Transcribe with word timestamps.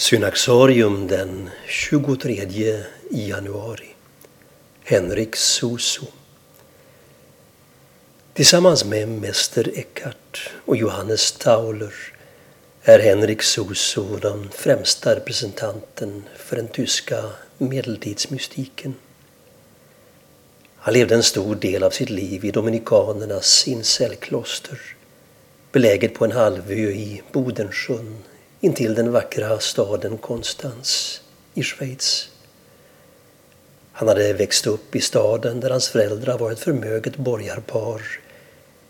Synaxarium 0.00 1.08
den 1.08 1.50
23 1.68 2.84
januari. 3.10 3.94
Henrik 4.84 5.36
Soso. 5.36 6.06
Tillsammans 8.34 8.84
med 8.84 9.08
Mäster 9.08 9.78
Eckhart 9.78 10.50
och 10.64 10.76
Johannes 10.76 11.32
Tauler 11.32 11.94
är 12.82 12.98
Henrik 12.98 13.42
Soso 13.42 14.16
den 14.16 14.48
främsta 14.52 15.16
representanten 15.16 16.24
för 16.36 16.56
den 16.56 16.68
tyska 16.68 17.24
medeltidsmystiken. 17.58 18.94
Han 20.76 20.94
levde 20.94 21.14
en 21.14 21.22
stor 21.22 21.54
del 21.54 21.82
av 21.82 21.90
sitt 21.90 22.10
liv 22.10 22.44
i 22.44 22.50
dominikanernas 22.50 23.68
incellkloster 23.68 24.78
beläget 25.72 26.14
på 26.14 26.24
en 26.24 26.32
halvö 26.32 26.74
i 26.74 27.22
Bodensjön 27.32 28.16
intill 28.60 28.94
den 28.94 29.12
vackra 29.12 29.58
staden 29.58 30.18
Konstans 30.18 31.20
i 31.54 31.62
Schweiz. 31.62 32.28
Han 33.92 34.08
hade 34.08 34.32
växt 34.32 34.66
upp 34.66 34.96
i 34.96 35.00
staden 35.00 35.60
där 35.60 35.70
hans 35.70 35.88
föräldrar 35.88 36.38
var 36.38 36.52
ett 36.52 36.60
förmöget 36.60 37.16
borgarpar 37.16 38.02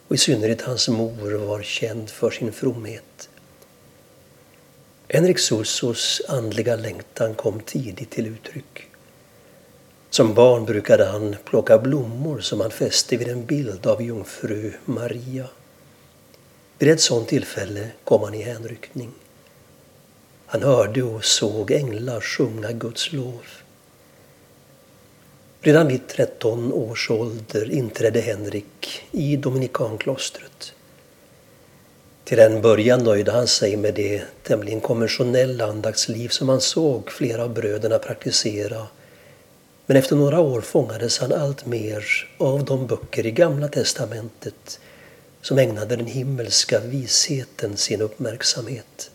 och 0.09 0.15
i 0.15 0.19
synnerhet 0.19 0.63
hans 0.63 0.89
mor 0.89 1.33
var 1.33 1.63
känd 1.63 2.11
för 2.11 2.31
sin 2.31 2.53
fromhet. 2.53 3.29
Henrik 5.09 5.39
Sussos 5.39 6.23
andliga 6.29 6.77
längtan 6.77 7.35
kom 7.35 7.61
tidigt 7.61 8.11
till 8.11 8.27
uttryck. 8.27 8.87
Som 10.11 10.35
barn 10.35 10.65
brukade 10.65 11.05
han 11.05 11.37
plocka 11.45 11.79
blommor 11.79 12.41
som 12.41 12.61
han 12.61 12.71
fäste 12.71 13.17
vid 13.17 13.29
en 13.29 13.47
bild 13.47 13.87
av 13.87 14.03
jungfru 14.03 14.73
Maria. 14.85 15.49
Vid 16.79 16.89
ett 16.91 17.01
sådant 17.01 17.29
tillfälle 17.29 17.91
kom 18.05 18.23
han 18.23 18.35
i 18.35 18.43
hänryckning. 18.43 19.13
Han 20.53 20.63
hörde 20.63 21.03
och 21.03 21.25
såg 21.25 21.71
änglar 21.71 22.21
sjunga 22.21 22.73
Guds 22.73 23.13
lov. 23.13 23.47
Redan 25.61 25.89
vid 25.89 26.09
13 26.09 26.73
års 26.73 27.11
ålder 27.11 27.71
inträdde 27.71 28.21
Henrik 28.21 29.03
i 29.11 29.37
Dominikanklostret. 29.37 30.73
Till 32.25 32.39
en 32.39 32.63
början 32.63 33.05
nöjde 33.05 33.33
han 33.33 33.47
sig 33.47 33.77
med 33.77 33.95
det 33.95 34.23
tämligen 34.43 34.81
konventionella 34.81 35.67
andaktsliv 35.67 36.29
som 36.29 36.49
han 36.49 36.61
såg 36.61 37.11
flera 37.11 37.45
av 37.45 37.55
bröderna 37.55 37.99
praktisera. 37.99 38.87
Men 39.87 39.97
efter 39.97 40.17
några 40.17 40.41
år 40.41 40.61
fångades 40.61 41.19
han 41.19 41.33
allt 41.33 41.67
mer 41.67 42.29
av 42.39 42.65
de 42.65 42.87
böcker 42.87 43.27
i 43.27 43.31
Gamla 43.31 43.69
testamentet 43.69 44.81
som 45.43 45.59
ägnade 45.59 45.97
den 45.97 46.07
himmelska 46.07 46.81
visheten 46.81 47.77
sin 47.77 48.03
uppmärksamhet. 48.03 49.10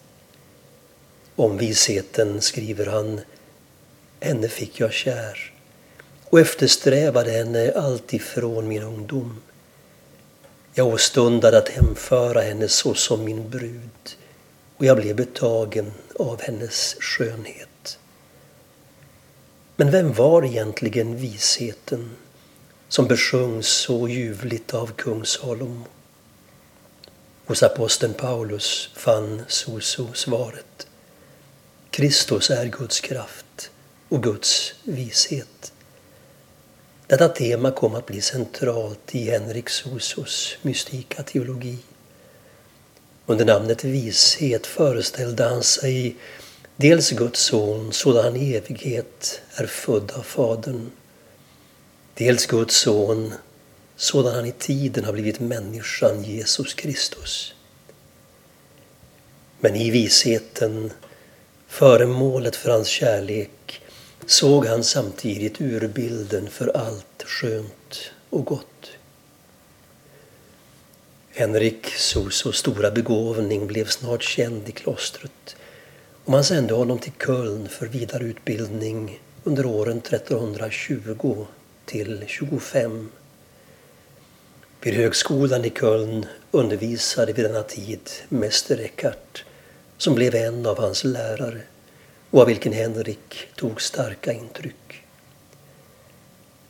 Om 1.35 1.57
visheten 1.57 2.41
skriver 2.41 2.85
han 2.85 3.21
Henne 4.19 4.47
fick 4.47 4.79
jag 4.79 4.93
kär 4.93 5.53
och 6.29 6.39
eftersträvade 6.39 7.31
henne 7.31 7.71
alltifrån 7.71 8.67
min 8.67 8.83
ungdom. 8.83 9.41
Jag 10.73 10.87
åstundade 10.87 11.57
att 11.57 11.69
hemföra 11.69 12.41
henne 12.41 12.67
såsom 12.67 13.23
min 13.23 13.49
brud 13.49 14.17
och 14.77 14.85
jag 14.85 14.97
blev 14.97 15.15
betagen 15.15 15.93
av 16.19 16.41
hennes 16.41 16.95
skönhet. 16.99 17.99
Men 19.75 19.91
vem 19.91 20.13
var 20.13 20.45
egentligen 20.45 21.17
visheten 21.17 22.11
som 22.87 23.07
besjungs 23.07 23.67
så 23.67 24.07
ljuvligt 24.07 24.73
av 24.73 24.91
kung 24.91 25.25
Salomo? 25.25 25.85
Hos 27.45 27.63
aposteln 27.63 28.13
Paulus 28.13 28.89
fann 28.95 29.41
Soso 29.47 30.13
svaret. 30.13 30.87
Kristus 31.95 32.49
är 32.49 32.65
Guds 32.65 32.99
kraft 32.99 33.71
och 34.09 34.23
Guds 34.23 34.73
vishet. 34.83 35.73
Detta 37.07 37.27
tema 37.27 37.71
kom 37.71 37.95
att 37.95 38.05
bli 38.05 38.21
centralt 38.21 39.15
i 39.15 39.29
Henrik 39.29 39.69
Sosos 39.69 40.57
mystika 40.61 41.23
teologi. 41.23 41.77
Under 43.25 43.45
namnet 43.45 43.83
vishet 43.83 44.67
föreställde 44.67 45.43
han 45.43 45.63
sig 45.63 46.15
dels 46.75 47.11
Guds 47.11 47.39
son 47.39 47.93
sådan 47.93 48.23
han 48.23 48.35
i 48.35 48.53
evighet 48.53 49.41
är 49.55 49.65
född 49.65 50.11
av 50.11 50.23
Fadern, 50.23 50.91
dels 52.13 52.45
Guds 52.45 52.75
son 52.75 53.33
sådan 53.95 54.35
han 54.35 54.45
i 54.45 54.51
tiden 54.51 55.05
har 55.05 55.13
blivit 55.13 55.39
människan 55.39 56.23
Jesus 56.23 56.73
Kristus. 56.73 57.53
Men 59.59 59.75
i 59.75 59.89
visheten 59.89 60.91
föremålet 61.67 62.55
för 62.55 62.69
hans 62.71 62.87
kärlek 62.87 63.81
såg 64.25 64.65
han 64.65 64.83
samtidigt 64.83 65.61
urbilden 65.61 66.49
för 66.49 66.77
allt 66.77 67.23
skönt 67.25 68.11
och 68.29 68.45
gott. 68.45 68.91
Henrik 71.29 71.87
Sosos 71.87 72.57
stora 72.57 72.91
begåvning 72.91 73.67
blev 73.67 73.85
snart 73.85 74.23
känd 74.23 74.69
i 74.69 74.71
klostret 74.71 75.55
och 76.25 76.31
man 76.31 76.43
sände 76.43 76.73
honom 76.73 76.99
till 76.99 77.11
Köln 77.25 77.69
för 77.69 77.87
vidare 77.87 78.23
utbildning 78.23 79.21
under 79.43 79.65
åren 79.65 79.97
1320 79.97 81.45
till 81.85 82.23
25. 82.27 83.09
Vid 84.81 84.93
högskolan 84.93 85.65
i 85.65 85.69
Köln 85.69 86.25
undervisade 86.51 87.33
vid 87.33 87.45
denna 87.45 87.63
tid 87.63 88.09
Mäster 88.29 88.79
Eckhart 88.79 89.45
som 89.97 90.15
blev 90.15 90.35
en 90.35 90.65
av 90.65 90.79
hans 90.79 91.03
lärare 91.03 91.61
och 92.29 92.41
av 92.41 92.47
vilken 92.47 92.73
Henrik 92.73 93.47
tog 93.55 93.81
starka 93.81 94.33
intryck. 94.33 95.03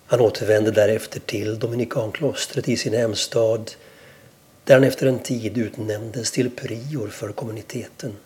Han 0.06 0.22
återvände 0.22 0.72
därefter 0.72 1.19
till 1.19 1.59
Dominikanklostret 1.59 2.69
i 2.69 2.78
sin 2.78 2.94
hemstad 2.94 3.72
där 4.64 4.75
han 4.75 4.84
efter 4.84 5.08
en 5.08 5.19
tid 5.19 5.58
utnämndes 5.58 6.31
till 6.31 6.50
prior 6.50 7.08
för 7.08 7.31
kommuniteten. 7.31 8.18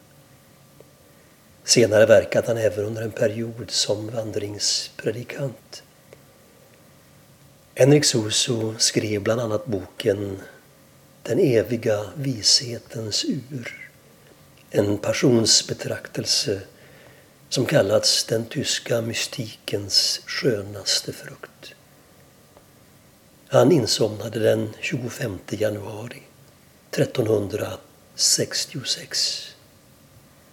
Senare 1.64 2.06
verkade 2.06 2.48
han 2.48 2.58
även 2.58 2.86
under 2.86 3.02
en 3.02 3.12
period 3.12 3.72
som 3.72 4.10
vandringspredikant. 4.10 5.84
Henrik 7.76 8.06
Suso 8.06 8.74
skrev 8.78 9.22
bland 9.22 9.42
annat 9.42 9.66
boken 9.66 10.38
Den 11.24 11.40
eviga 11.40 12.06
vishetens 12.16 13.26
ur 13.26 13.89
en 14.72 14.98
passionsbetraktelse 14.98 16.62
som 17.50 17.66
kallats 17.66 18.24
den 18.24 18.46
tyska 18.46 19.02
mystikens 19.02 20.22
skönaste 20.26 21.14
frukt. 21.14 21.74
Han 23.48 23.72
insomnade 23.72 24.40
den 24.40 24.74
25 24.80 25.40
januari 25.50 26.24
1366. 26.92 29.49